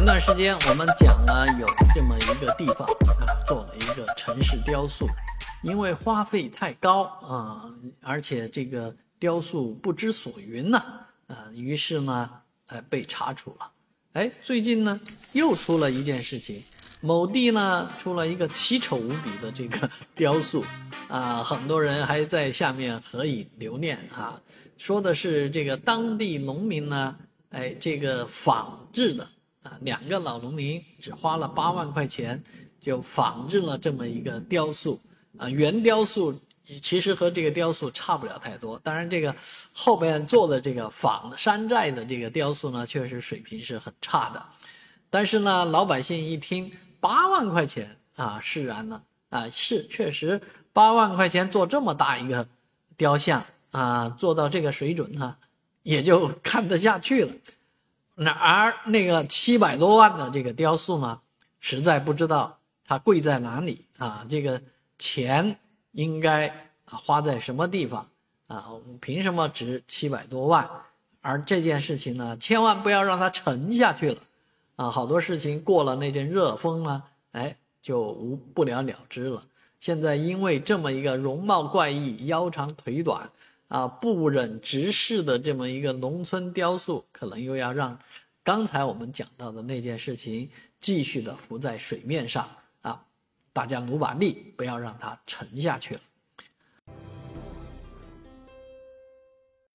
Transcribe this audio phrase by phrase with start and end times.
[0.00, 5.06] 前段时间我们讲了有这么一个地方啊，做了一个城市雕塑，
[5.62, 10.82] 因为花费太高啊，而且这个雕塑不知所云呢，
[11.26, 12.30] 啊，于是呢，
[12.68, 13.70] 呃，被查处了。
[14.14, 14.98] 哎，最近呢，
[15.34, 16.64] 又出了一件事情，
[17.02, 20.64] 某地呢出了一个奇丑无比的这个雕塑，
[21.10, 24.40] 啊，很多人还在下面合影留念啊，
[24.78, 27.14] 说的是这个当地农民呢，
[27.50, 29.28] 哎，这个仿制的
[29.62, 32.42] 啊，两个老农民只花了八万块钱
[32.80, 35.00] 就仿制了这么一个雕塑，
[35.38, 36.38] 啊，原雕塑。
[36.80, 39.34] 其实和这个雕塑差不了太多，当然这个
[39.72, 44.40] 后边做的这个仿山寨的这个雕塑呢，确实水平是很差的。
[45.10, 46.70] 但是呢，老百姓一听
[47.00, 50.40] 八万块钱啊，释然了啊，是确实
[50.72, 52.46] 八万块钱做这么大一个
[52.96, 55.36] 雕像啊，做到这个水准呢，
[55.82, 57.32] 也就看得下去了。
[58.20, 61.20] 那而那个七百多万的这个雕塑呢，
[61.58, 64.60] 实在不知道它贵在哪里啊，这个
[64.98, 65.56] 钱。
[65.92, 68.08] 应该花在什么地方
[68.46, 68.64] 啊？
[69.00, 70.70] 凭什么值七百多万？
[71.20, 74.18] 而这件事情呢，千万不要让它沉下去了
[74.76, 74.88] 啊！
[74.88, 79.42] 好多事情过了那阵热风呢，哎，就无不了了之了。
[79.80, 83.28] 现在因为这么一个容貌怪异、腰长腿短
[83.70, 87.96] 啊、不忍直视的这么一个农村雕塑，可能又要让
[88.42, 92.50] 刚才我们讲到的那件事情继续的浮在水面上
[92.82, 93.06] 啊。
[93.52, 96.00] 大家努把力，不要让它沉下去了。